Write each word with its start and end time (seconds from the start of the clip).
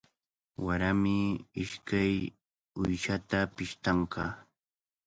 Warami 0.65 1.17
ishkay 1.63 2.13
uyshata 2.81 3.39
pishtanqa. 3.55 4.23